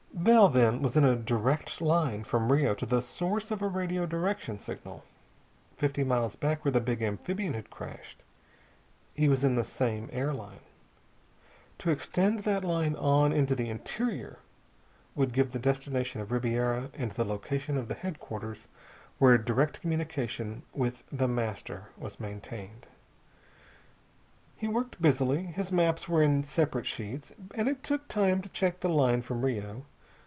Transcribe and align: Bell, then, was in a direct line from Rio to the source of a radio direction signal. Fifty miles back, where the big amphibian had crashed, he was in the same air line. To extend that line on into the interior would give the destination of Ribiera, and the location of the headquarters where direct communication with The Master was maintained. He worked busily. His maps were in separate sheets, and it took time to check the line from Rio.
Bell, 0.13 0.49
then, 0.49 0.83
was 0.83 0.95
in 0.95 1.03
a 1.03 1.15
direct 1.15 1.81
line 1.81 2.23
from 2.23 2.51
Rio 2.51 2.75
to 2.75 2.85
the 2.85 3.01
source 3.01 3.49
of 3.49 3.63
a 3.63 3.67
radio 3.67 4.05
direction 4.05 4.59
signal. 4.59 5.03
Fifty 5.77 6.03
miles 6.03 6.35
back, 6.35 6.63
where 6.63 6.71
the 6.71 6.79
big 6.79 7.01
amphibian 7.01 7.55
had 7.55 7.71
crashed, 7.71 8.21
he 9.15 9.27
was 9.27 9.43
in 9.43 9.55
the 9.55 9.63
same 9.63 10.11
air 10.13 10.31
line. 10.31 10.59
To 11.79 11.89
extend 11.89 12.39
that 12.39 12.63
line 12.63 12.93
on 12.97 13.33
into 13.33 13.55
the 13.55 13.67
interior 13.69 14.37
would 15.15 15.33
give 15.33 15.53
the 15.53 15.59
destination 15.59 16.21
of 16.21 16.31
Ribiera, 16.31 16.91
and 16.93 17.09
the 17.11 17.25
location 17.25 17.75
of 17.75 17.87
the 17.87 17.95
headquarters 17.95 18.67
where 19.17 19.39
direct 19.39 19.81
communication 19.81 20.61
with 20.71 21.03
The 21.11 21.27
Master 21.27 21.87
was 21.97 22.19
maintained. 22.19 22.85
He 24.55 24.67
worked 24.67 25.01
busily. 25.01 25.45
His 25.47 25.71
maps 25.71 26.07
were 26.07 26.21
in 26.21 26.43
separate 26.43 26.85
sheets, 26.85 27.31
and 27.55 27.67
it 27.67 27.81
took 27.81 28.07
time 28.07 28.43
to 28.43 28.49
check 28.49 28.81
the 28.81 28.89
line 28.89 29.23
from 29.23 29.43
Rio. 29.43 29.85